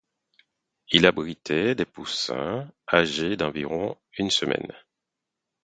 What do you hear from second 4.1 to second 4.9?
une semaine.